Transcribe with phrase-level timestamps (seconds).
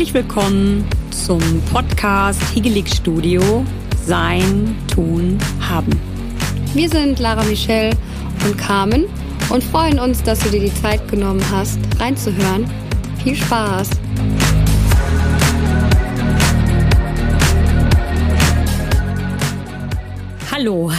[0.00, 3.66] Herzlich willkommen zum Podcast Higelig Studio
[4.02, 5.92] Sein, Tun, Haben.
[6.72, 7.94] Wir sind Lara Michelle
[8.46, 9.04] und Carmen
[9.50, 12.64] und freuen uns, dass du dir die Zeit genommen hast, reinzuhören.
[13.22, 13.90] Viel Spaß!
[20.50, 20.90] Hallo,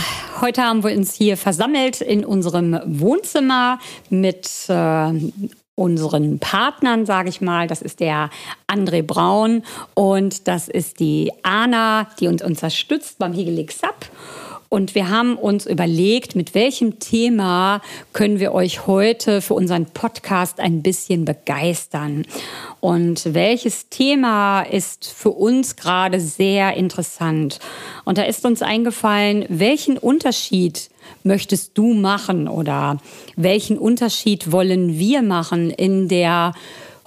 [0.42, 3.80] heute haben wir uns hier versammelt in unserem Wohnzimmer
[4.12, 5.12] mit äh,
[5.76, 7.68] unseren Partnern, sage ich mal.
[7.68, 8.30] Das ist der
[8.68, 13.96] André Braun und das ist die Anna, die uns unterstützt beim Hegelig Sub.
[14.74, 17.82] Und wir haben uns überlegt, mit welchem Thema
[18.14, 22.26] können wir euch heute für unseren Podcast ein bisschen begeistern.
[22.80, 27.60] Und welches Thema ist für uns gerade sehr interessant?
[28.06, 30.90] Und da ist uns eingefallen, welchen Unterschied
[31.24, 32.98] möchtest du machen oder
[33.36, 36.54] welchen Unterschied wollen wir machen in der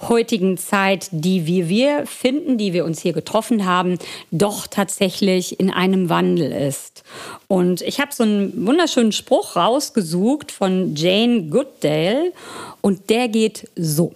[0.01, 3.97] heutigen Zeit, die wie wir finden, die wir uns hier getroffen haben,
[4.31, 7.03] doch tatsächlich in einem Wandel ist.
[7.47, 12.33] Und ich habe so einen wunderschönen Spruch rausgesucht von Jane Goodale
[12.81, 14.13] und der geht so.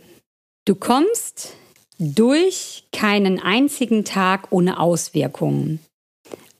[0.66, 1.53] Du kommst
[1.98, 5.80] durch keinen einzigen Tag ohne Auswirkungen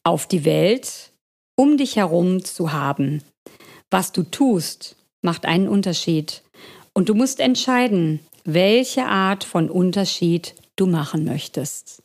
[0.04, 1.10] auf die Welt
[1.60, 3.22] um dich herum zu haben.
[3.92, 6.42] Was du tust, macht einen Unterschied.
[6.94, 8.22] Und du musst entscheiden,
[8.54, 12.02] welche Art von Unterschied du machen möchtest.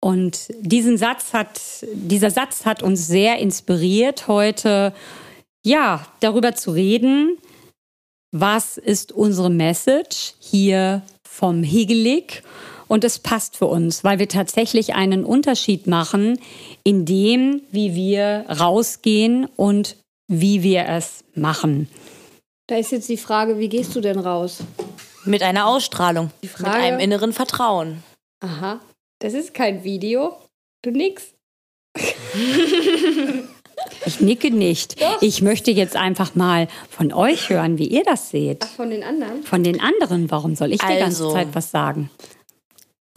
[0.00, 1.60] Und diesen Satz hat,
[1.94, 4.92] dieser Satz hat uns sehr inspiriert, heute
[5.64, 7.38] ja, darüber zu reden,
[8.30, 12.42] was ist unsere Message hier vom Hegelig.
[12.86, 16.38] Und es passt für uns, weil wir tatsächlich einen Unterschied machen
[16.82, 19.96] in dem, wie wir rausgehen und
[20.28, 21.88] wie wir es machen.
[22.66, 24.58] Da ist jetzt die Frage, wie gehst du denn raus?
[25.24, 28.02] Mit einer Ausstrahlung, mit einem inneren Vertrauen.
[28.40, 28.80] Aha,
[29.20, 30.36] das ist kein Video.
[30.82, 31.34] Du nix.
[34.06, 35.00] Ich nicke nicht.
[35.00, 35.22] Doch.
[35.22, 38.64] Ich möchte jetzt einfach mal von euch hören, wie ihr das seht.
[38.64, 39.42] Ach, von den anderen?
[39.42, 40.30] Von den anderen.
[40.30, 42.10] Warum soll ich die ganze also, Zeit was sagen?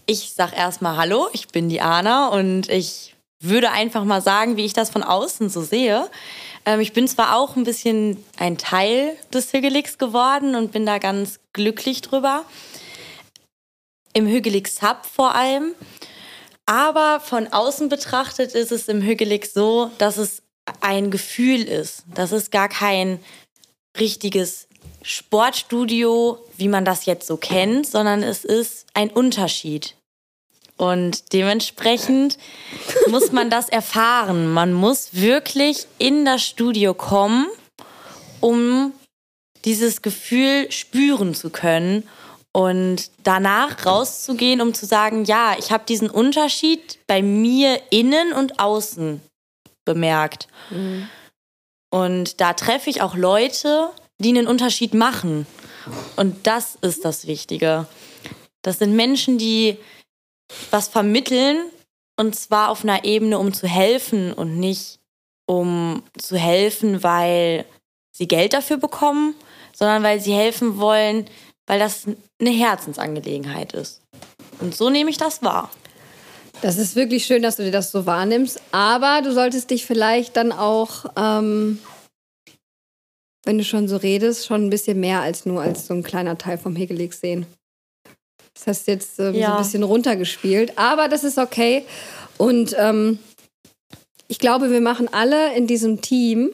[0.06, 4.66] Ich sag erstmal Hallo, ich bin die Anna und ich würde einfach mal sagen, wie
[4.66, 6.10] ich das von außen so sehe.
[6.68, 11.00] Ähm, ich bin zwar auch ein bisschen ein Teil des Hügeligs geworden und bin da
[11.00, 12.44] ganz glücklich drüber.
[14.14, 15.74] Im Hügelig Sub vor allem.
[16.66, 20.44] Aber von außen betrachtet ist es im Hügelig so, dass es
[20.82, 22.04] ein Gefühl ist.
[22.14, 23.20] Das ist gar kein
[23.98, 24.68] richtiges
[25.02, 29.97] Sportstudio, wie man das jetzt so kennt, sondern es ist ein Unterschied.
[30.78, 32.38] Und dementsprechend
[33.08, 34.52] muss man das erfahren.
[34.54, 37.48] Man muss wirklich in das Studio kommen,
[38.40, 38.94] um
[39.66, 42.08] dieses Gefühl spüren zu können
[42.54, 48.60] und danach rauszugehen, um zu sagen, ja, ich habe diesen Unterschied bei mir innen und
[48.60, 49.22] außen
[49.86, 50.48] bemerkt.
[50.70, 51.10] Mhm.
[51.90, 53.90] Und da treffe ich auch Leute,
[54.20, 55.48] die einen Unterschied machen.
[56.16, 57.88] Und das ist das Wichtige.
[58.62, 59.78] Das sind Menschen, die
[60.72, 61.70] was vermitteln
[62.18, 65.00] und zwar auf einer Ebene, um zu helfen und nicht
[65.46, 67.66] um zu helfen, weil
[68.12, 69.36] sie Geld dafür bekommen,
[69.74, 71.30] sondern weil sie helfen wollen,
[71.68, 72.06] weil das
[72.40, 74.02] eine Herzensangelegenheit ist.
[74.60, 75.70] Und so nehme ich das wahr.
[76.62, 78.62] Das ist wirklich schön, dass du dir das so wahrnimmst.
[78.72, 81.80] Aber du solltest dich vielleicht dann auch, ähm,
[83.46, 86.38] wenn du schon so redest, schon ein bisschen mehr als nur als so ein kleiner
[86.38, 87.46] Teil vom Hegelig sehen.
[88.58, 89.48] Das hast du jetzt ähm, ja.
[89.48, 90.78] so ein bisschen runtergespielt.
[90.78, 91.86] Aber das ist okay.
[92.38, 93.20] Und ähm,
[94.28, 96.52] ich glaube, wir machen alle in diesem Team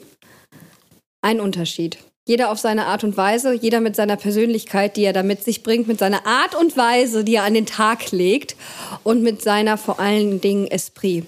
[1.21, 1.97] einen Unterschied.
[2.25, 5.61] Jeder auf seine Art und Weise, jeder mit seiner Persönlichkeit, die er da mit sich
[5.61, 8.55] bringt, mit seiner Art und Weise, die er an den Tag legt
[9.03, 11.25] und mit seiner vor allen Dingen Esprit.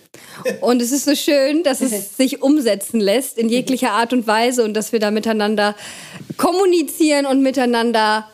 [0.61, 4.63] Und es ist so schön, dass es sich umsetzen lässt in jeglicher Art und Weise
[4.63, 5.75] und dass wir da miteinander
[6.37, 8.29] kommunizieren und miteinander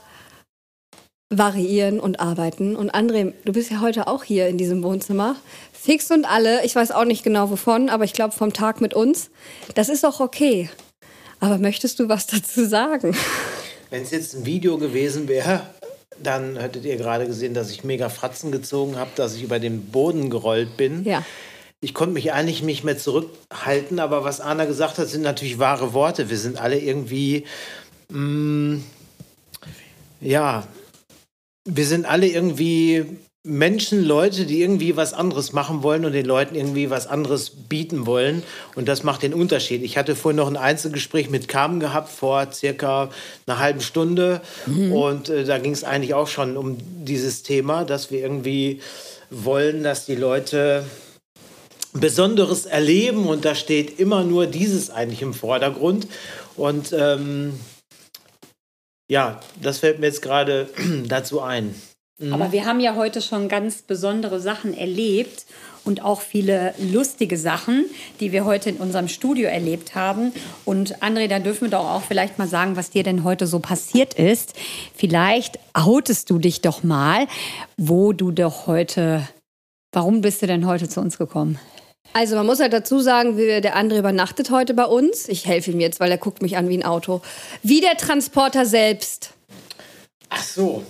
[1.31, 2.75] variieren und arbeiten.
[2.75, 5.38] Und André, du bist ja heute auch hier in diesem Wohnzimmer.
[5.72, 8.94] Fix und alle, ich weiß auch nicht genau wovon, aber ich glaube vom Tag mit
[8.94, 9.31] uns.
[9.74, 10.69] Das ist auch okay.
[11.39, 13.16] Aber möchtest du was dazu sagen?
[13.89, 15.62] Wenn es jetzt ein Video gewesen wäre,
[16.22, 19.86] dann hättet ihr gerade gesehen, dass ich mega Fratzen gezogen habe, dass ich über den
[19.86, 21.04] Boden gerollt bin.
[21.04, 21.24] Ja.
[21.80, 25.94] Ich konnte mich eigentlich nicht mehr zurückhalten, aber was Anna gesagt hat, sind natürlich wahre
[25.94, 26.30] Worte.
[26.30, 27.45] Wir sind alle irgendwie,
[28.10, 28.84] mh, mm,
[30.19, 30.68] ja,
[31.66, 33.06] wir sind alle irgendwie
[33.44, 38.06] Menschen, Leute, die irgendwie was anderes machen wollen und den Leuten irgendwie was anderes bieten
[38.06, 38.44] wollen.
[38.75, 39.81] Und das macht den Unterschied.
[39.81, 43.10] Ich hatte vorhin noch ein Einzelgespräch mit Carmen gehabt vor circa
[43.48, 44.42] einer halben Stunde.
[44.68, 44.92] Mhm.
[44.92, 48.80] Und äh, da ging es eigentlich auch schon um dieses Thema, dass wir irgendwie
[49.31, 50.86] wollen, dass die Leute
[51.94, 53.25] Besonderes erleben.
[53.25, 56.06] Und da steht immer nur dieses eigentlich im Vordergrund.
[56.58, 57.54] Und ähm,
[59.12, 60.69] ja, das fällt mir jetzt gerade
[61.10, 61.75] dazu ein.
[62.18, 62.31] Mhm.
[62.31, 65.46] Aber wir haben ja heute schon ganz besondere Sachen erlebt
[65.84, 67.88] und auch viele lustige Sachen,
[68.22, 70.31] die wir heute in unserem Studio erlebt haben.
[70.63, 73.60] Und André, da dürfen wir doch auch vielleicht mal sagen, was dir denn heute so
[73.60, 74.54] passiert ist.
[74.96, 77.28] Vielleicht outest du dich doch mal,
[77.75, 79.28] wo du doch heute,
[79.92, 81.60] warum bist du denn heute zu uns gekommen?
[82.13, 85.30] Also man muss halt dazu sagen, der André übernachtet heute bei uns.
[85.30, 87.21] Ich helfe ihm jetzt, weil er guckt mich an wie ein Auto.
[87.63, 89.31] Wie der Transporter selbst.
[90.30, 90.83] Ach so,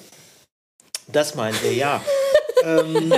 [1.07, 2.01] das meint er, ja.
[2.65, 3.13] ähm,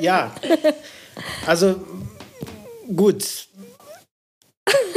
[0.00, 0.34] ja,
[1.46, 1.76] also
[2.94, 3.48] gut.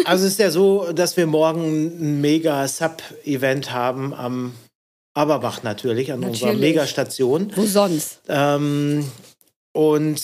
[0.06, 4.54] Also es ist ja so, dass wir morgen ein mega Sub-Event haben am
[5.14, 6.44] Aberbach natürlich, an natürlich.
[6.44, 7.52] unserer Megastation.
[7.56, 8.20] Wo sonst?
[8.28, 9.10] Ähm,
[9.74, 10.22] und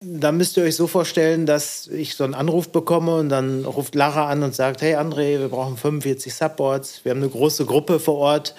[0.00, 3.94] da müsst ihr euch so vorstellen, dass ich so einen Anruf bekomme und dann ruft
[3.94, 7.98] Lara an und sagt, hey André, wir brauchen 45 Subboards, wir haben eine große Gruppe
[7.98, 8.54] vor Ort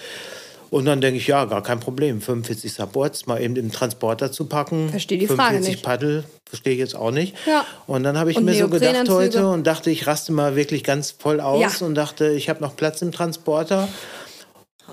[0.70, 2.22] und dann denke ich, ja, gar kein Problem.
[2.22, 4.90] 45 Supports mal eben im Transporter zu packen.
[4.90, 5.86] Verstehe die Frage 45 nicht.
[5.86, 7.36] Paddel, verstehe ich jetzt auch nicht.
[7.46, 7.66] Ja.
[7.86, 10.84] Und dann habe ich und mir so gedacht heute und dachte, ich raste mal wirklich
[10.84, 11.86] ganz voll aus ja.
[11.86, 13.88] und dachte, ich habe noch Platz im Transporter.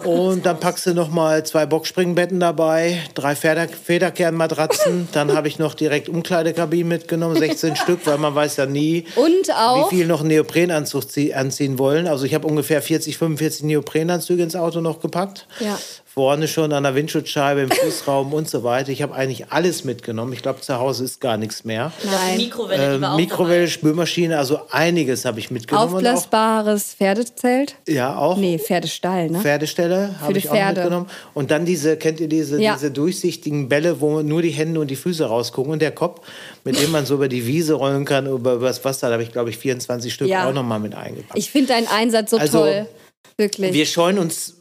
[0.02, 5.08] Und dann packst du noch mal zwei Boxspringbetten dabei, drei Feder Federkernmatratzen.
[5.12, 9.96] Dann habe ich noch direkt Umkleidekabinen mitgenommen, 16 Stück, weil man weiß ja nie, wie
[9.96, 11.05] viel noch Neoprenanzug
[11.35, 12.08] anziehen wollen.
[12.08, 15.46] Also ich habe ungefähr 40, 45 Neoprenanzüge ins Auto noch gepackt.
[15.61, 15.79] Ja
[16.14, 18.93] vorne schon an der Windschutzscheibe, im Fußraum und so weiter.
[18.93, 20.32] Ich habe eigentlich alles mitgenommen.
[20.32, 21.90] Ich glaube, zu Hause ist gar nichts mehr.
[22.05, 22.37] Nein.
[22.37, 25.93] Mikrowelle, äh, Mikrowelle Spülmaschine, also einiges habe ich mitgenommen.
[25.93, 27.75] Aufblasbares Pferdezelt?
[27.88, 28.37] Ja, auch.
[28.37, 29.40] Nee, Pferdestall, ne?
[29.40, 30.82] Pferdestelle habe ich auch Pferde.
[30.82, 31.11] mitgenommen.
[31.34, 32.75] Und dann diese, kennt ihr diese, ja.
[32.75, 36.25] diese durchsichtigen Bälle, wo nur die Hände und die Füße rausgucken und der Kopf,
[36.62, 39.08] mit dem man so über die Wiese rollen kann, über, über das Wasser.
[39.08, 40.49] Da habe ich, glaube ich, 24 Stück ja.
[40.49, 41.37] auch nochmal mit eingepackt.
[41.37, 42.87] Ich finde deinen Einsatz so also, toll.
[43.37, 43.72] Wirklich.
[43.72, 44.55] Wir scheuen uns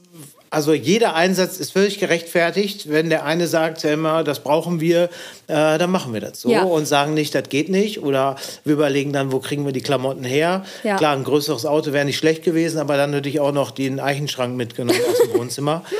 [0.54, 2.90] also jeder Einsatz ist völlig gerechtfertigt.
[2.90, 5.06] Wenn der eine sagt, immer, das brauchen wir,
[5.48, 6.64] äh, dann machen wir das so ja.
[6.64, 8.04] und sagen nicht, das geht nicht.
[8.04, 10.64] Oder wir überlegen dann, wo kriegen wir die Klamotten her.
[10.84, 10.98] Ja.
[10.98, 14.00] Klar, ein größeres Auto wäre nicht schlecht gewesen, aber dann hätte ich auch noch den
[14.00, 15.84] Eichenschrank mitgenommen aus dem Wohnzimmer.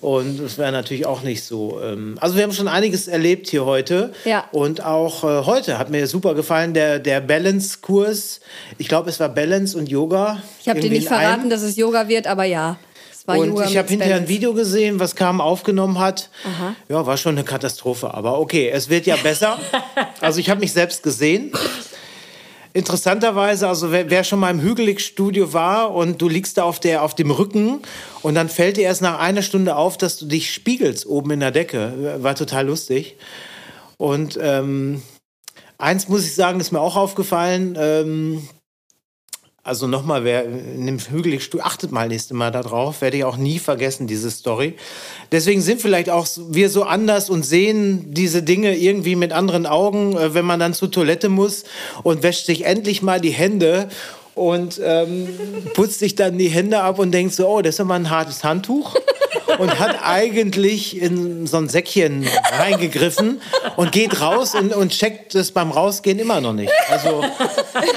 [0.00, 1.80] Und das wäre natürlich auch nicht so.
[1.82, 4.12] Ähm also wir haben schon einiges erlebt hier heute.
[4.24, 4.44] Ja.
[4.52, 8.40] Und auch äh, heute hat mir super gefallen der, der Balance-Kurs.
[8.78, 10.42] Ich glaube, es war Balance und Yoga.
[10.60, 12.78] Ich habe dir nicht verraten, dass es Yoga wird, aber ja
[13.26, 16.30] war Und ich habe hinterher ein Video gesehen, was Carmen aufgenommen hat.
[16.44, 16.76] Aha.
[16.88, 18.14] Ja, war schon eine Katastrophe.
[18.14, 19.58] Aber okay, es wird ja besser.
[20.20, 21.52] also ich habe mich selbst gesehen.
[22.72, 27.02] Interessanterweise, also wer, wer schon mal im Hügelig-Studio war und du liegst da auf, der,
[27.02, 27.80] auf dem Rücken
[28.22, 31.40] und dann fällt dir erst nach einer Stunde auf, dass du dich spiegelst oben in
[31.40, 32.18] der Decke.
[32.18, 33.16] War total lustig.
[33.96, 35.02] Und ähm,
[35.78, 37.76] eins muss ich sagen, ist mir auch aufgefallen.
[37.80, 38.46] Ähm,
[39.66, 44.06] also nochmal, wer dem Hügelig achtet mal nächste Mal darauf, werde ich auch nie vergessen,
[44.06, 44.74] diese Story.
[45.32, 50.16] Deswegen sind vielleicht auch wir so anders und sehen diese Dinge irgendwie mit anderen Augen,
[50.16, 51.64] äh, wenn man dann zur Toilette muss
[52.04, 53.88] und wäscht sich endlich mal die Hände
[54.36, 55.28] und ähm,
[55.74, 58.44] putzt sich dann die Hände ab und denkt so, oh, das ist aber ein hartes
[58.44, 58.94] Handtuch
[59.58, 62.26] und hat eigentlich in so ein Säckchen
[62.58, 63.40] reingegriffen
[63.76, 66.72] und geht raus und, und checkt es beim Rausgehen immer noch nicht.
[66.90, 67.24] Also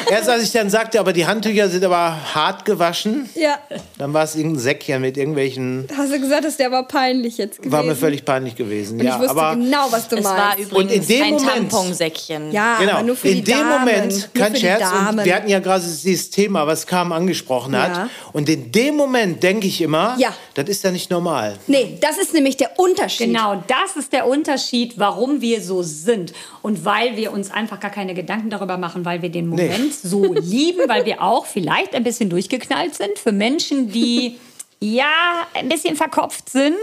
[0.09, 3.57] erst als ich dann sagte, aber die Handtücher sind aber hart gewaschen, ja.
[3.97, 5.87] dann war es irgendein Säckchen mit irgendwelchen.
[5.95, 7.71] Hast du gesagt, dass der war peinlich jetzt gewesen?
[7.71, 8.99] War mir völlig peinlich gewesen.
[8.99, 10.37] Und ja, ich wusste aber genau, was du es meinst.
[10.37, 12.51] war übrigens und in dem ein Moment, Tamponsäckchen.
[12.51, 12.91] Ja, genau.
[12.93, 13.79] aber nur für in die dem Damen.
[13.79, 17.95] Moment, kein Scherz, und wir hatten ja gerade dieses Thema, was Carmen angesprochen hat.
[17.95, 18.09] Ja.
[18.33, 20.33] Und in dem Moment denke ich immer, ja.
[20.53, 21.48] das ist ja nicht normal.
[21.67, 23.27] Nee, das ist nämlich der Unterschied.
[23.27, 26.33] Genau, das ist der Unterschied, warum wir so sind.
[26.61, 30.09] Und weil wir uns einfach gar keine Gedanken darüber machen, weil wir den Moment nee.
[30.09, 33.17] so lieben, weil wir auch vielleicht ein bisschen durchgeknallt sind.
[33.17, 34.37] Für Menschen, die
[34.81, 36.73] ja ein bisschen verkopft sind,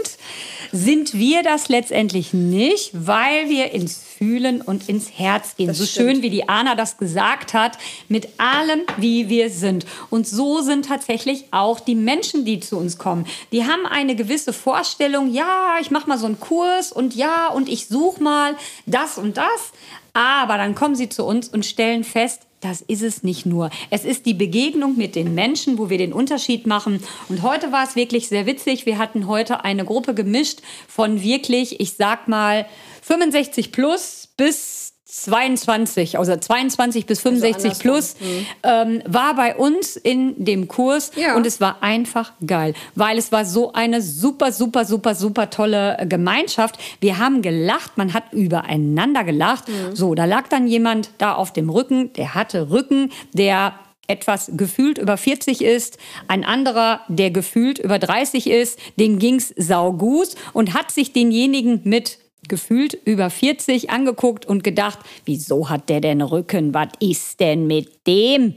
[0.71, 5.67] sind wir das letztendlich nicht, weil wir ins Fühlen und ins Herz gehen.
[5.67, 6.09] Das so stimmt.
[6.09, 7.77] schön wie die Anna das gesagt hat,
[8.07, 9.85] mit allem, wie wir sind.
[10.09, 13.25] Und so sind tatsächlich auch die Menschen, die zu uns kommen.
[13.51, 17.69] Die haben eine gewisse Vorstellung, ja, ich mache mal so einen Kurs und ja, und
[17.69, 19.71] ich suche mal das und das.
[20.13, 23.69] Aber dann kommen sie zu uns und stellen fest, das ist es nicht nur.
[23.91, 27.03] Es ist die Begegnung mit den Menschen, wo wir den Unterschied machen.
[27.29, 28.85] Und heute war es wirklich sehr witzig.
[28.85, 32.65] Wir hatten heute eine Gruppe gemischt von wirklich, ich sag mal,
[33.03, 38.15] 65 plus bis 22, also 22 bis 65 Also plus,
[38.63, 41.35] ähm, war bei uns in dem Kurs Ja.
[41.35, 45.97] und es war einfach geil, weil es war so eine super, super, super, super tolle
[45.97, 46.77] äh, Gemeinschaft.
[46.99, 49.65] Wir haben gelacht, man hat übereinander gelacht.
[49.93, 53.73] So, da lag dann jemand da auf dem Rücken, der hatte Rücken, der
[54.07, 55.97] etwas gefühlt über 40 ist,
[56.27, 62.17] ein anderer, der gefühlt über 30 ist, den ging's saugut und hat sich denjenigen mit
[62.47, 66.73] gefühlt über 40 angeguckt und gedacht, wieso hat der denn Rücken?
[66.73, 68.55] Was ist denn mit dem?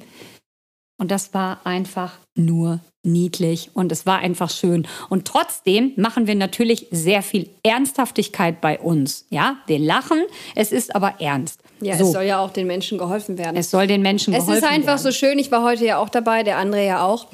[0.99, 4.87] Und das war einfach nur niedlich und es war einfach schön.
[5.09, 9.25] Und trotzdem machen wir natürlich sehr viel Ernsthaftigkeit bei uns.
[9.31, 10.23] Ja, wir lachen,
[10.55, 11.61] es ist aber ernst.
[11.81, 13.57] Ja, so, es soll ja auch den Menschen geholfen werden.
[13.57, 15.03] es soll den Menschen Es geholfen ist einfach werden.
[15.03, 15.39] so schön.
[15.39, 17.29] Ich war heute ja auch dabei, der André ja auch.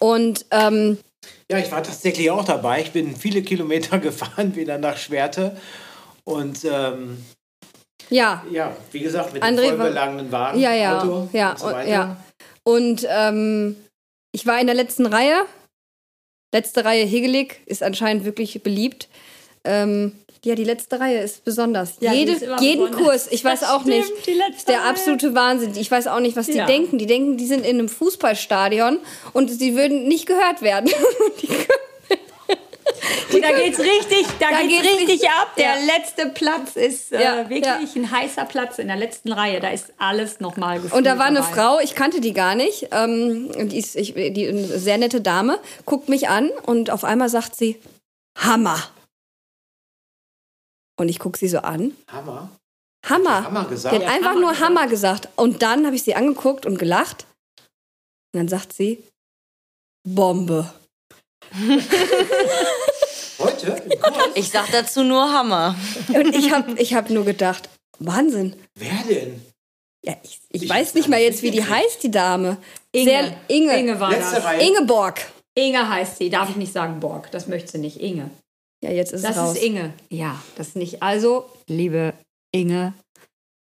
[0.00, 0.98] Und ähm,
[1.48, 2.80] Ja, ich war tatsächlich auch dabei.
[2.80, 5.56] Ich bin viele Kilometer gefahren, wieder nach Schwerte.
[6.24, 7.18] Und ähm,
[8.10, 11.66] ja, ja, wie gesagt, mit André dem vollbeladenen Wagen, ja, ja, Auto ja, und so
[11.66, 11.88] und- weiter.
[11.90, 12.16] ja.
[12.64, 13.76] Und ähm,
[14.32, 15.44] ich war in der letzten Reihe.
[16.54, 19.08] Letzte Reihe Hegelig ist anscheinend wirklich beliebt.
[19.64, 20.12] Ähm,
[20.44, 21.94] ja, die letzte Reihe ist besonders.
[22.00, 23.00] Ja, Jede, ist jeden besonders.
[23.24, 24.88] Kurs, ich weiß Das auch stimmt, nicht, die letzte ist der Reihe.
[24.90, 25.72] absolute Wahnsinn.
[25.76, 26.66] Ich weiß auch nicht, was die Ja.
[26.66, 26.98] denken.
[26.98, 28.98] Die denken, die sind in einem Fußballstadion
[29.32, 30.90] und sie würden nicht gehört werden.
[31.42, 31.66] Die können-
[33.40, 35.54] da geht's richtig, da, Da geht's geht's richtig ab.
[35.56, 35.96] Der Ja.
[35.96, 38.02] letzte Platz ist äh, Ja, wirklich ja.
[38.02, 39.60] ein heißer Platz in der letzten Reihe.
[39.60, 41.52] Da ist alles nochmal gefühlt Und da war eine dabei.
[41.54, 45.58] Frau, ich kannte die gar nicht, ähm, die ist ich, die, eine sehr nette Dame,
[45.86, 47.80] guckt mich an und auf einmal sagt sie,
[48.38, 48.78] Hammer.
[50.98, 51.96] Und ich gucke sie so an.
[52.08, 52.50] Hammer.
[53.08, 53.44] Hammer.
[53.44, 53.94] Hammer gesagt?
[53.94, 54.66] Die hat Ja, einfach Hammer nur gesagt.
[54.68, 55.28] Hammer gesagt.
[55.36, 57.26] Und dann habe ich sie angeguckt und gelacht.
[58.32, 59.02] Und dann sagt sie,
[60.06, 60.72] Bombe.
[63.62, 63.80] Kurs?
[64.34, 65.76] Ich sag dazu nur Hammer.
[66.08, 68.54] Und ich habe ich hab nur gedacht, Wahnsinn.
[68.78, 69.40] Wer denn?
[70.04, 72.56] Ja, ich, ich Ich weiß nicht mal jetzt, wie die heißt, die Dame.
[72.92, 73.04] Inge.
[73.10, 73.78] Sehr, Inge.
[73.78, 74.44] Inge war Letzte das.
[74.44, 74.66] Reihe.
[74.66, 75.20] Ingeborg.
[75.54, 76.30] Inge heißt sie.
[76.30, 77.30] Darf ich nicht sagen Borg.
[77.30, 78.00] Das möchte sie nicht.
[78.00, 78.30] Inge.
[78.82, 79.56] Ja, jetzt ist Das es raus.
[79.56, 79.92] ist Inge.
[80.10, 81.02] Ja, das ist nicht.
[81.02, 82.14] Also, liebe
[82.52, 82.94] Inge,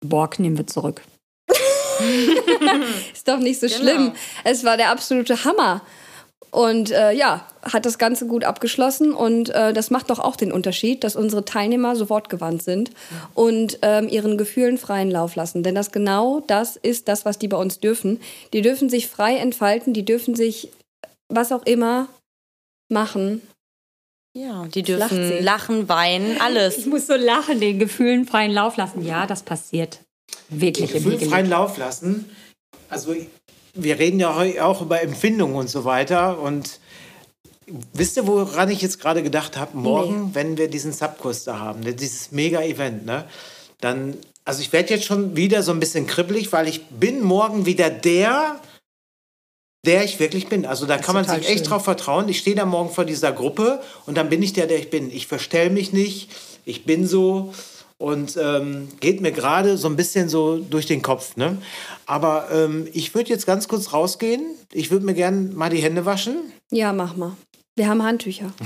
[0.06, 1.02] Borg nehmen wir zurück.
[3.14, 3.80] Ist doch nicht so Genau.
[3.80, 4.14] schlimm.
[4.44, 5.82] Es war der absolute Hammer.
[6.54, 9.12] Und äh, ja, hat das Ganze gut abgeschlossen.
[9.12, 12.92] Und äh, das macht doch auch den Unterschied, dass unsere Teilnehmer so wortgewandt sind
[13.34, 15.64] und ähm, ihren Gefühlen freien Lauf lassen.
[15.64, 18.22] Denn das genau das ist das, was die bei uns dürfen.
[18.54, 20.70] Die dürfen sich frei entfalten, die dürfen sich
[21.28, 22.08] was auch immer
[22.88, 23.42] machen.
[24.38, 26.78] Ja, die dürfen lachen, weinen, alles.
[26.78, 29.04] Ich muss so lachen, den Gefühlen freien Lauf lassen.
[29.04, 30.02] Ja, das passiert
[30.50, 31.30] wirklich im Gefühl Hegel.
[31.30, 32.30] freien Lauf lassen.
[32.90, 33.16] Also
[33.74, 36.40] wir reden ja auch über Empfindungen und so weiter.
[36.40, 36.80] Und
[37.94, 39.78] wisst ihr, woran ich jetzt gerade gedacht habe?
[39.78, 43.26] Morgen, wenn wir diesen Subkurs da haben, ne, dieses Mega-Event, ne,
[43.82, 47.66] dann, also ich werde jetzt schon wieder so ein bisschen kribbelig, weil ich bin morgen
[47.66, 48.60] wieder der,
[49.86, 50.66] der ich wirklich bin.
[50.66, 51.64] Also da kann man sich echt schön.
[51.64, 52.30] drauf vertrauen.
[52.30, 55.12] Ich stehe da morgen vor dieser Gruppe und dann bin ich der, der ich bin.
[55.12, 56.30] Ich verstell mich nicht.
[56.64, 57.54] Ich bin so
[58.04, 61.38] und ähm, geht mir gerade so ein bisschen so durch den Kopf.
[61.38, 61.58] Ne?
[62.06, 64.44] Aber ähm, ich würde jetzt ganz kurz rausgehen.
[64.74, 66.36] Ich würde mir gerne mal die Hände waschen.
[66.70, 67.32] Ja, mach mal.
[67.76, 68.52] Wir haben Handtücher.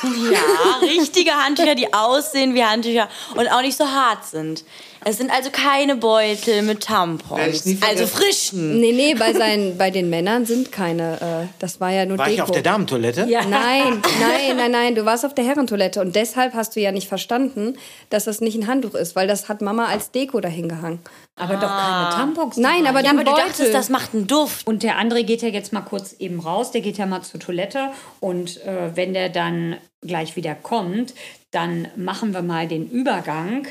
[0.00, 4.62] Ja, richtige Handtücher, die aussehen wie Handtücher und auch nicht so hart sind.
[5.08, 7.64] Es sind also keine Beutel mit Tampons.
[7.80, 8.78] Also frischen.
[8.78, 11.46] Nee, nee, bei, seinen, bei den Männern sind keine.
[11.46, 12.34] Äh, das war ja nur War Deko.
[12.34, 13.24] ich auf der Damentoilette?
[13.26, 13.40] Ja.
[13.46, 17.08] Nein, nein, nein, nein, du warst auf der Herrentoilette und deshalb hast du ja nicht
[17.08, 17.78] verstanden,
[18.10, 20.98] dass das nicht ein Handtuch ist, weil das hat Mama als Deko dahin gehangen.
[21.36, 22.58] Aber doch keine Tampons.
[22.58, 23.46] Nein, aber Ja, aber du Beutel.
[23.46, 24.66] dachtest, das macht einen Duft.
[24.66, 27.40] Und der andere geht ja jetzt mal kurz eben raus, der geht ja mal zur
[27.40, 31.14] Toilette und äh, wenn der dann gleich wieder kommt,
[31.50, 33.66] dann machen wir mal den Übergang.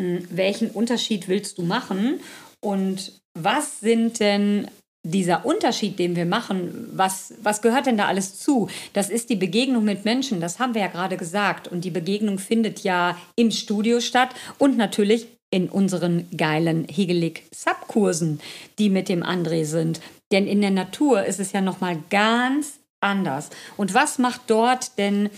[0.00, 2.20] Hm, Welchen Unterschied willst du machen
[2.60, 4.68] und was sind denn
[5.04, 8.68] dieser Unterschied, den wir machen, was, was gehört denn da alles zu?
[8.92, 11.66] Das ist die Begegnung mit Menschen, das haben wir ja gerade gesagt.
[11.66, 18.40] Und die Begegnung findet ja im Studio statt und natürlich in unseren geilen Hegelig-Subkursen,
[18.78, 20.00] die mit dem André sind.
[20.30, 23.50] Denn in der Natur ist es ja nochmal ganz anders.
[23.76, 25.28] Und was macht dort denn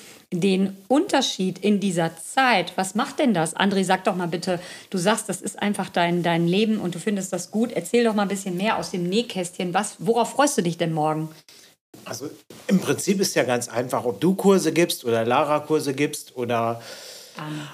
[0.40, 2.72] den Unterschied in dieser Zeit?
[2.76, 3.56] Was macht denn das?
[3.56, 4.60] André, sag doch mal bitte,
[4.90, 7.72] du sagst, das ist einfach dein, dein Leben und du findest das gut.
[7.72, 9.74] Erzähl doch mal ein bisschen mehr aus dem Nähkästchen.
[9.74, 11.28] Was, worauf freust du dich denn morgen?
[12.04, 12.28] Also
[12.66, 16.82] im Prinzip ist ja ganz einfach, ob du Kurse gibst oder Lara Kurse gibst oder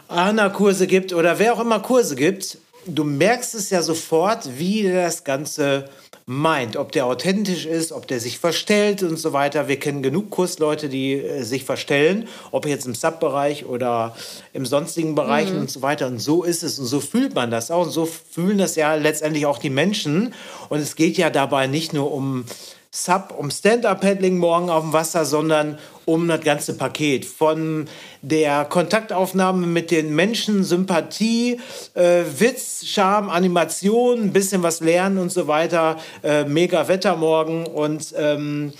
[0.08, 2.58] Anna Kurse gibt oder wer auch immer Kurse gibt.
[2.86, 5.88] du merkst es ja sofort, wie das Ganze
[6.30, 9.66] meint, ob der authentisch ist, ob der sich verstellt und so weiter.
[9.66, 14.14] Wir kennen genug Kursleute, die äh, sich verstellen, ob jetzt im Sub-Bereich oder
[14.52, 15.62] im sonstigen Bereich mhm.
[15.62, 16.06] und so weiter.
[16.06, 17.82] Und so ist es und so fühlt man das auch.
[17.82, 20.32] Und so fühlen das ja letztendlich auch die Menschen.
[20.68, 22.44] Und es geht ja dabei nicht nur um
[22.92, 25.80] Sub, um Stand-Up-Paddling morgen auf dem Wasser, sondern
[26.12, 27.24] um das ganze Paket.
[27.24, 27.86] Von
[28.22, 31.60] der Kontaktaufnahme mit den Menschen, Sympathie,
[31.94, 35.96] äh, Witz, Charme, Animation, ein bisschen was lernen und so weiter.
[36.22, 38.72] Äh, mega Wetter morgen und ähm,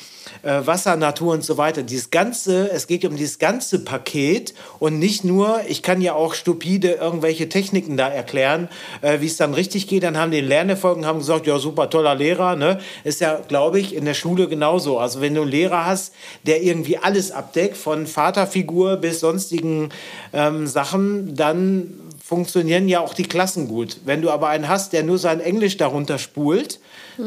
[0.42, 1.82] äh, Wasser, Natur und so weiter.
[1.82, 6.34] Dieses ganze, es geht um dieses ganze Paket und nicht nur, ich kann ja auch
[6.34, 8.68] stupide irgendwelche Techniken da erklären,
[9.02, 10.02] äh, wie es dann richtig geht.
[10.02, 12.78] Dann haben die Lernerfolgen haben gesagt, ja super toller Lehrer, ne?
[13.04, 14.98] Ist ja, glaube ich, in der Schule genauso.
[14.98, 16.14] Also wenn du einen Lehrer hast,
[16.46, 19.90] der irgendwie alles abdeckt, von Vaterfigur bis sonstigen
[20.32, 23.98] ähm, Sachen, dann funktionieren ja auch die Klassen gut.
[24.04, 26.78] Wenn du aber einen hast, der nur sein Englisch darunter spult,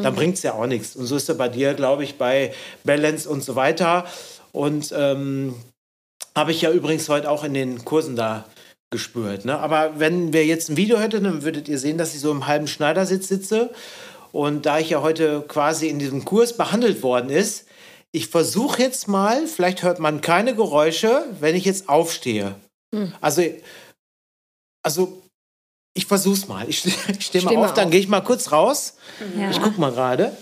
[0.02, 0.96] dann bringt es ja auch nichts.
[0.96, 4.06] Und so ist es bei dir, glaube ich, bei Balance und so weiter.
[4.52, 5.56] Und ähm,
[6.36, 8.46] habe ich ja übrigens heute auch in den Kursen da
[8.92, 9.46] gespürt.
[9.46, 9.58] Ne?
[9.58, 12.48] Aber wenn wir jetzt ein Video hätten, dann würdet ihr sehen, dass ich so im
[12.48, 13.72] halben Schneidersitz sitze.
[14.32, 17.66] Und da ich ja heute quasi in diesem Kurs behandelt worden ist,
[18.12, 22.56] ich versuche jetzt mal, vielleicht hört man keine Geräusche, wenn ich jetzt aufstehe.
[22.94, 23.12] Hm.
[23.22, 23.44] Also,
[24.84, 25.23] also
[25.94, 26.68] ich versuch's mal.
[26.68, 26.80] Ich,
[27.20, 28.96] stehe mal auf, auf, dann gehe ich mal kurz raus.
[29.38, 29.50] Ja.
[29.52, 30.36] Ich guck mal gerade.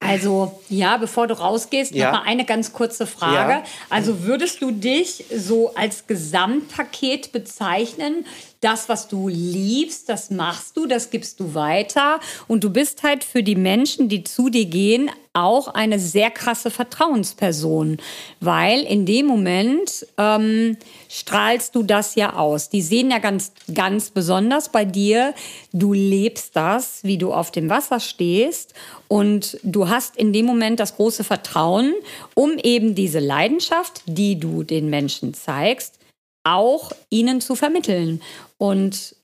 [0.00, 2.10] Also ja, bevor du rausgehst, ja.
[2.10, 3.52] noch mal eine ganz kurze Frage.
[3.52, 3.62] Ja.
[3.88, 8.26] Also würdest du dich so als Gesamtpaket bezeichnen?
[8.64, 12.18] Das, was du liebst, das machst du, das gibst du weiter.
[12.48, 16.70] Und du bist halt für die Menschen, die zu dir gehen, auch eine sehr krasse
[16.70, 17.98] Vertrauensperson,
[18.40, 20.78] weil in dem Moment ähm,
[21.10, 22.70] strahlst du das ja aus.
[22.70, 25.34] Die sehen ja ganz, ganz besonders bei dir,
[25.74, 28.72] du lebst das, wie du auf dem Wasser stehst
[29.08, 31.92] und du hast in dem Moment das große Vertrauen,
[32.32, 35.98] um eben diese Leidenschaft, die du den Menschen zeigst,
[36.44, 38.22] auch ihnen zu vermitteln.
[38.58, 39.16] Und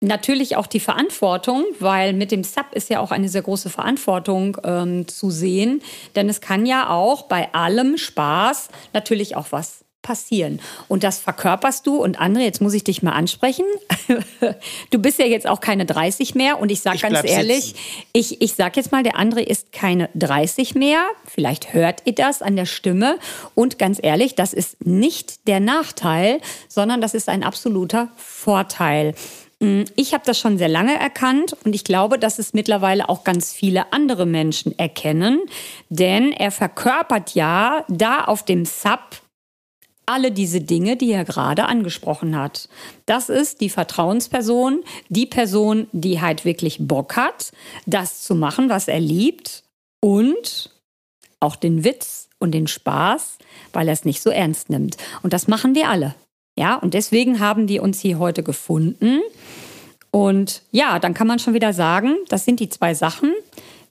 [0.00, 4.56] Natürlich auch die Verantwortung, weil mit dem Sub ist ja auch eine sehr große Verantwortung
[4.62, 5.82] ähm, zu sehen.
[6.14, 10.58] Denn es kann ja auch bei allem Spaß natürlich auch was passieren.
[10.88, 12.02] Und das verkörperst du.
[12.02, 13.66] Und André, jetzt muss ich dich mal ansprechen.
[14.90, 16.58] du bist ja jetzt auch keine 30 mehr.
[16.58, 17.74] Und ich sage ganz ehrlich,
[18.14, 21.02] ich, ich sage jetzt mal, der André ist keine 30 mehr.
[21.26, 23.18] Vielleicht hört ihr das an der Stimme.
[23.54, 29.14] Und ganz ehrlich, das ist nicht der Nachteil, sondern das ist ein absoluter Vorteil.
[29.60, 33.24] Mm, ich habe das schon sehr lange erkannt und ich glaube, dass es mittlerweile auch
[33.24, 35.40] ganz viele andere Menschen erkennen,
[35.90, 39.00] denn er verkörpert ja da auf dem Sub
[40.08, 42.68] alle diese Dinge, die er gerade angesprochen hat.
[43.06, 47.52] Das ist die Vertrauensperson, die Person, die halt wirklich Bock hat,
[47.86, 49.62] das zu machen, was er liebt
[50.00, 50.70] und
[51.40, 53.38] auch den Witz und den Spaß,
[53.72, 54.96] weil er es nicht so ernst nimmt.
[55.22, 56.14] Und das machen wir alle.
[56.56, 59.20] Ja, und deswegen haben die uns hier heute gefunden.
[60.10, 63.32] Und ja, dann kann man schon wieder sagen, das sind die zwei Sachen.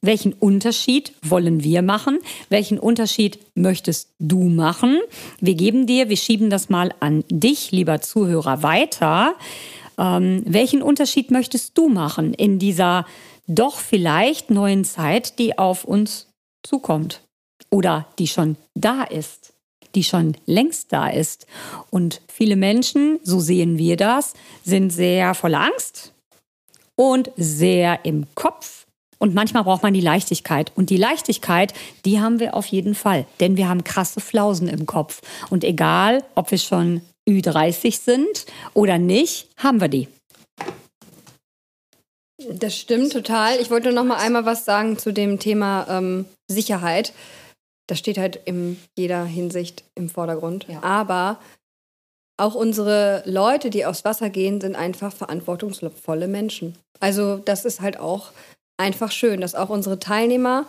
[0.08, 2.20] Welchen Unterschied wollen wir machen?
[2.48, 5.02] Welchen Unterschied möchtest du machen?
[5.42, 9.36] Wir geben dir, wir schieben das mal an dich, lieber Zuhörer, weiter.
[9.98, 13.06] Ähm, welchen Unterschied möchtest du machen in dieser
[13.48, 16.30] doch vielleicht neuen Zeit, die auf uns
[16.64, 17.20] zukommt
[17.70, 19.54] oder die schon da ist?
[19.96, 21.48] die schon längst da ist.
[21.90, 26.14] Und viele Menschen, so sehen wir das, sind sehr voller Angst
[26.96, 28.87] und sehr im Kopf.
[29.20, 30.72] Und manchmal braucht man die Leichtigkeit.
[30.76, 31.74] Und die Leichtigkeit,
[32.06, 33.26] die haben wir auf jeden Fall.
[33.40, 35.22] Denn wir haben krasse Flausen im Kopf.
[35.50, 40.08] Und egal, ob wir schon Ü30 sind oder nicht, haben wir die.
[42.50, 43.60] Das stimmt total.
[43.60, 47.14] Ich wollte noch mal einmal was sagen zu dem Thema ähm, Sicherheit
[47.88, 50.68] das steht halt in jeder Hinsicht im Vordergrund.
[50.70, 50.84] Ja.
[50.84, 51.40] Aber
[52.38, 56.78] auch unsere Leute, die aufs Wasser gehen, sind einfach verantwortungsvolle Menschen.
[57.00, 58.32] Also das ist halt auch
[58.78, 60.66] einfach schön, dass auch unsere Teilnehmer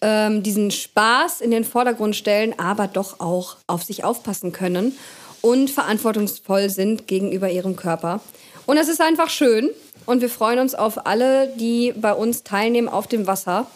[0.00, 4.96] ähm, diesen Spaß in den Vordergrund stellen, aber doch auch auf sich aufpassen können
[5.40, 8.20] und verantwortungsvoll sind gegenüber ihrem Körper.
[8.66, 9.70] Und das ist einfach schön.
[10.06, 13.66] Und wir freuen uns auf alle, die bei uns teilnehmen auf dem Wasser.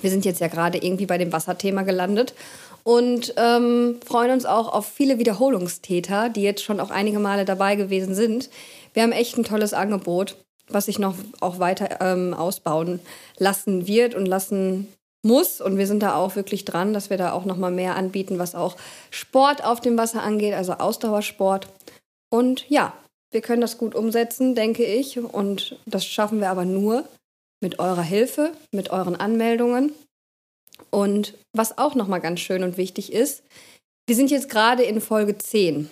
[0.00, 2.34] Wir sind jetzt ja gerade irgendwie bei dem Wasserthema gelandet
[2.82, 7.76] und ähm, freuen uns auch auf viele Wiederholungstäter, die jetzt schon auch einige Male dabei
[7.76, 8.50] gewesen sind.
[8.94, 10.36] Wir haben echt ein tolles Angebot,
[10.70, 13.00] was sich noch auch weiter ähm, ausbauen
[13.38, 14.88] lassen wird und lassen
[15.22, 15.60] muss.
[15.60, 18.38] Und wir sind da auch wirklich dran, dass wir da auch noch mal mehr anbieten,
[18.38, 18.76] was auch
[19.10, 21.68] Sport auf dem Wasser angeht, also Ausdauersport.
[22.30, 22.92] Und ja,
[23.32, 25.18] Wir können das gut umsetzen, denke ich.
[25.18, 27.04] Und das schaffen wir aber nur
[27.60, 29.92] mit eurer Hilfe, mit euren Anmeldungen.
[30.90, 33.42] Und was auch nochmal ganz schön und wichtig ist,
[34.06, 35.88] wir sind jetzt gerade in Folge 10.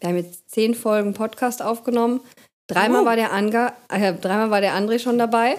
[0.00, 2.20] Wir haben jetzt zehn Folgen Podcast aufgenommen.
[2.66, 3.06] Dreimal, Oh.
[3.06, 5.56] war, der Anga, äh, dreimal war der André schon dabei,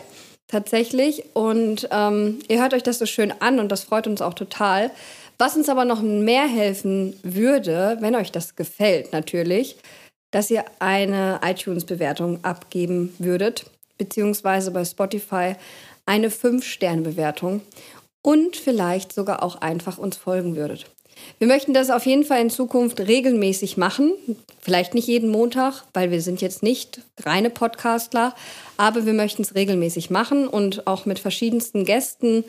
[0.47, 1.23] tatsächlich.
[1.35, 4.91] Und ähm, ihr hört euch das so schön an und das freut uns auch total.
[5.37, 9.77] Was uns aber noch mehr helfen würde, wenn euch das gefällt natürlich,
[10.31, 13.65] dass ihr eine iTunes-Bewertung abgeben würdet,
[13.97, 15.55] beziehungsweise bei Spotify
[16.05, 17.61] eine 5-Sterne-Bewertung
[18.21, 20.87] und vielleicht sogar auch einfach uns folgen würdet.
[21.39, 24.13] Wir möchten das auf jeden Fall in Zukunft regelmäßig machen.
[24.59, 28.33] Vielleicht nicht jeden Montag, weil wir sind jetzt nicht reine Podcastler,
[28.77, 32.43] aber wir möchten es regelmäßig machen und auch mit verschiedensten Gästen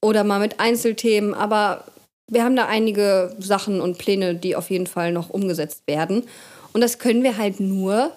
[0.00, 1.34] oder mal mit Einzelthemen.
[1.34, 1.84] Aber
[2.30, 6.24] wir haben da einige Sachen und Pläne, die auf jeden Fall noch umgesetzt werden.
[6.72, 8.12] Und das können wir halt nur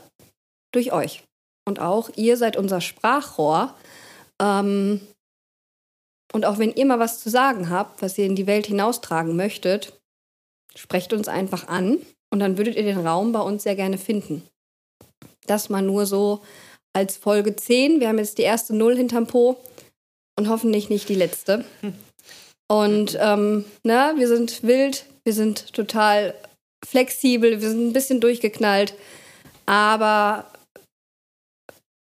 [0.71, 1.23] durch euch.
[1.65, 3.73] Und auch ihr seid unser Sprachrohr.
[4.41, 5.01] Ähm,
[6.33, 9.35] und auch wenn ihr mal was zu sagen habt, was ihr in die Welt hinaustragen
[9.35, 9.99] möchtet,
[10.75, 11.97] sprecht uns einfach an
[12.29, 14.43] und dann würdet ihr den Raum bei uns sehr gerne finden.
[15.47, 16.41] Das mal nur so
[16.93, 17.99] als Folge 10.
[17.99, 19.57] Wir haben jetzt die erste Null hinterm Po
[20.37, 21.65] und hoffentlich nicht die letzte.
[22.67, 26.33] Und ähm, na, wir sind wild, wir sind total
[26.85, 28.93] flexibel, wir sind ein bisschen durchgeknallt,
[29.65, 30.45] aber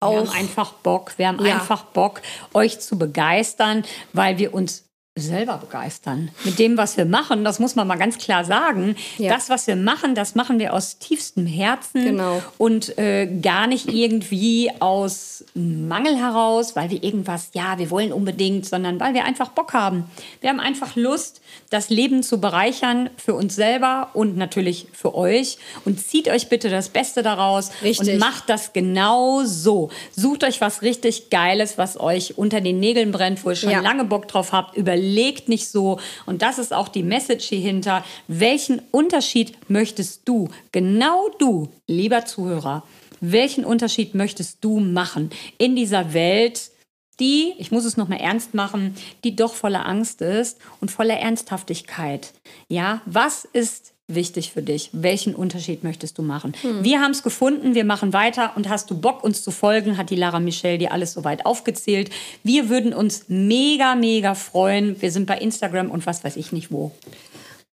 [0.01, 1.53] Wir auch haben einfach Bock, wir haben Ja.
[1.55, 2.21] einfach Bock,
[2.53, 3.83] euch zu begeistern,
[4.13, 4.85] weil wir uns
[5.15, 6.31] selber begeistern.
[6.45, 8.95] Mit dem, was wir machen, das muss man mal ganz klar sagen.
[9.17, 9.33] Ja.
[9.35, 12.41] Das, was wir machen, das machen wir aus tiefstem Herzen Genau.
[12.57, 18.65] und äh, gar nicht irgendwie aus Mangel heraus, weil wir irgendwas, ja, wir wollen unbedingt,
[18.65, 20.05] sondern weil wir einfach Bock haben.
[20.39, 25.57] Wir haben einfach Lust, das Leben zu bereichern für uns selber und natürlich für euch.
[25.85, 28.13] Und zieht euch bitte das Beste daraus Richtig.
[28.13, 29.89] und macht das genau so.
[30.15, 33.81] Sucht euch was richtig Geiles, was euch unter den Nägeln brennt, wo ihr schon Ja.
[33.81, 34.75] lange Bock drauf habt.
[34.77, 35.99] Überlegt nicht so.
[36.25, 38.03] Und das ist auch die Message hier hinter.
[38.27, 42.83] Welchen Unterschied möchtest du, genau du, lieber Zuhörer,
[43.21, 46.71] welchen Unterschied möchtest du machen in dieser Welt,
[47.21, 52.33] die, ich muss es nochmal ernst machen, die doch voller Angst ist und voller Ernsthaftigkeit.
[52.67, 54.89] Ja, was ist wichtig für dich?
[54.91, 56.53] Welchen Unterschied möchtest du machen?
[56.81, 60.09] Wir haben es gefunden, wir machen weiter und hast du Bock, uns zu folgen, hat
[60.09, 62.09] die Lara Michelle dir alles soweit aufgezählt.
[62.43, 65.01] Wir würden uns mega, mega freuen.
[65.01, 66.91] Wir sind bei Instagram und was weiß ich nicht wo.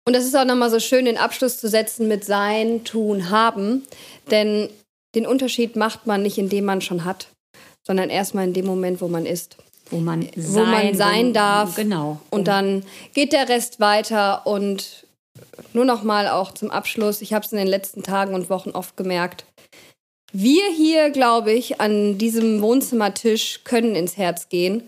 [0.04, 3.82] Und das ist auch nochmal so schön, den Abschluss zu setzen mit sein, tun, haben.
[4.30, 4.68] Denn
[5.14, 7.28] den Unterschied macht man nicht, indem man schon hat,
[7.88, 9.56] sondern erstmal in dem Moment, wo man ist.
[9.90, 11.74] Wo man sein, wo man sein darf.
[11.74, 12.20] Genau.
[12.28, 14.46] Und dann geht der Rest weiter.
[14.46, 15.06] Und
[15.72, 18.98] nur nochmal auch zum Abschluss, ich habe es in den letzten Tagen und Wochen oft
[18.98, 19.46] gemerkt.
[20.30, 24.82] Wir hier, glaube ich, an diesem Wohnzimmertisch können ins Herz gehen.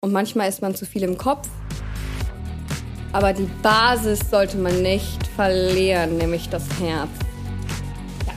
[0.00, 1.46] Und manchmal ist man zu viel im Kopf.
[3.12, 7.10] Aber die Basis sollte man nicht verlieren, nämlich das Herz.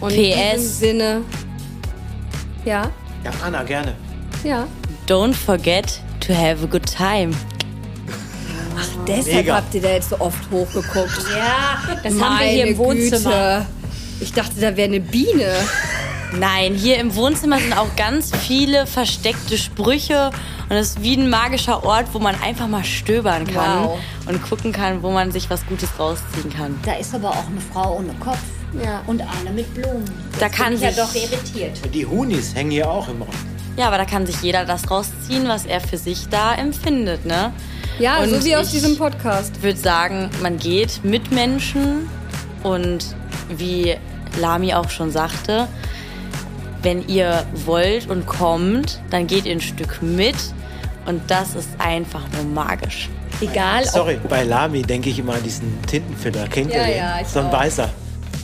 [0.02, 0.52] Und in PS.
[0.52, 1.22] diesem Sinne.
[2.66, 2.92] Ja,
[3.28, 3.94] Ja, Anna, gerne.
[4.44, 4.66] ja.
[5.08, 7.32] Don't forget to have a good time.
[9.08, 9.56] Deshalb Mega.
[9.56, 11.18] habt ihr da jetzt so oft hochgeguckt.
[11.36, 13.60] Ja, das haben wir hier im Wohnzimmer.
[13.60, 13.66] Güte.
[14.20, 15.54] Ich dachte, da wäre eine Biene.
[16.38, 20.30] Nein, hier im Wohnzimmer sind auch ganz viele versteckte Sprüche
[20.70, 24.00] und es ist wie ein magischer Ort, wo man einfach mal stöbern kann Wow.
[24.26, 26.78] und gucken kann, wo man sich was Gutes rausziehen kann.
[26.86, 28.40] Da ist aber auch eine Frau ohne Kopf
[28.84, 29.02] Ja.
[29.08, 30.04] und eine mit Blumen.
[30.40, 31.80] Da kann ich ja sich- doch irritiert.
[31.94, 33.32] Die Hunis hängen hier auch im Raum.
[33.78, 37.54] Ja, aber da kann sich jeder das rausziehen, was er für sich da empfindet, ne?
[38.00, 39.54] Ja, Und so wie aus diesem Podcast.
[39.58, 42.10] Ich würde sagen, man geht mit Menschen
[42.64, 43.16] und
[43.56, 43.96] wie
[44.40, 45.68] Lami auch schon sagte,
[46.84, 50.36] wenn ihr wollt und kommt, dann geht ihr ein Stück mit
[51.06, 53.10] und das ist einfach nur magisch.
[53.42, 56.48] Egal, ob Sorry, bei Lami denke ich immer an diesen Tintenfitter.
[56.48, 56.98] Kennt Ja, ihr den?
[56.98, 57.54] ja, ich so ein auch.
[57.54, 57.90] weißer.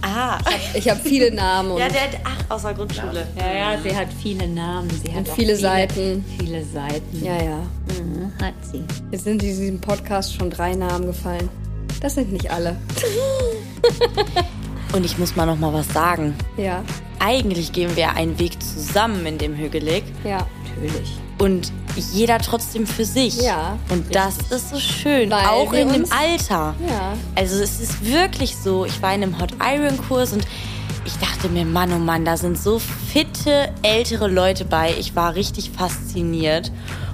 [0.05, 0.37] Ah,
[0.73, 3.25] Ich habe viele Namen und ja, der, ach, aus der Grundschule.
[3.37, 4.89] Ja, ja, sie hat viele Namen.
[4.89, 6.25] Sie hat Und auch viele Seiten.
[6.37, 7.23] Viele Seiten.
[7.23, 7.59] ja, ja.
[7.87, 8.83] Mhm, hat sie.
[9.11, 11.47] Jetzt sind in diesem Podcast schon drei Namen gefallen.
[12.01, 12.75] Das sind nicht alle.
[14.93, 16.35] Und ich muss mal noch mal was sagen.
[16.57, 16.83] Ja,
[17.19, 20.45] Eigentlich gehen wir einen Weg zusammen in dem Hügelig ja.
[20.75, 21.13] Natürlich.
[21.39, 23.41] und jeder trotzdem für sich.
[23.41, 23.77] Ja.
[23.89, 26.75] Und das ist so schön, Weil auch in dem Alter.
[26.87, 27.13] Ja.
[27.35, 30.45] Also es ist wirklich so, ich war in einem Hot Iron Kurs und
[31.05, 34.93] ich dachte mir, Mann, oh Mann, da sind so fitte ältere Leute bei.
[34.97, 36.71] Ich war richtig fasziniert.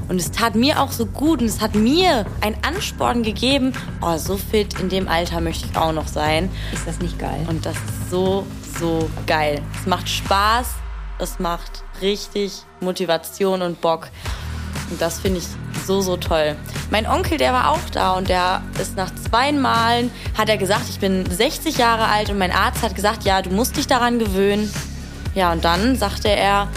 [0.08, 4.18] Und es tat mir auch so gut und es hat mir ein Ansporn gegeben, oh,
[4.18, 6.50] so fit in dem Alter möchte ich auch noch sein.
[6.74, 7.46] Ist das nicht geil?
[7.48, 8.46] Und das ist so,
[8.80, 9.62] so geil.
[9.80, 10.68] Es macht Spaß,
[11.20, 14.08] es macht richtig Motivation und Bock.
[14.90, 15.48] Und das finde ich
[15.86, 16.56] so, so toll.
[16.92, 20.90] Mein Onkel, der war auch da und der ist nach zwei Malen, hat er gesagt,
[20.90, 24.20] ich bin 60 Jahre alt und mein Arzt hat gesagt, ja, du musst dich daran
[24.20, 24.72] gewöhnen.
[25.36, 26.68] Ja, und dann sagte er,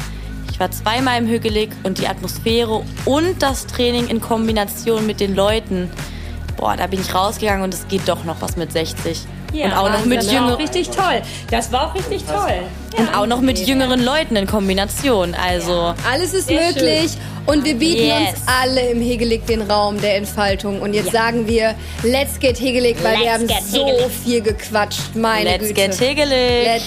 [0.50, 5.34] ich war zweimal im Hügelig und die Atmosphäre und das Training in Kombination mit den
[5.34, 5.90] Leuten,
[6.56, 9.26] boah, da bin ich rausgegangen und es geht doch noch was mit 60.
[9.52, 11.22] Ja, und auch noch mit das war jüngeren auch richtig toll.
[11.50, 12.62] Das war auch richtig toll.
[12.96, 15.34] und auch noch mit jüngeren Leuten in Kombination.
[15.34, 17.12] Also Alles ist Sehr möglich
[17.46, 18.30] und wir bieten Yes.
[18.30, 20.80] uns alle im Hegelig den Raum der Entfaltung.
[20.80, 24.12] Und jetzt sagen wir, let's get Hegelig, weil wir Let's haben get so Hegelig.
[24.24, 25.14] viel gequatscht.
[25.14, 25.74] Meine let's Güte.
[25.74, 26.64] get higgelig.
[26.64, 26.84] Let's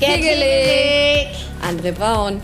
[0.00, 1.28] Hegelig.
[1.62, 2.40] André Braun.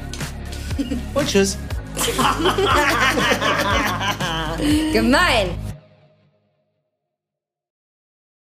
[1.14, 1.58] Und tschüss.
[4.92, 5.48] Gemein.